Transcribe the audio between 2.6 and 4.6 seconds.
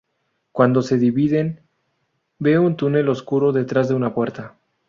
un túnel oscuro detrás de una puerta.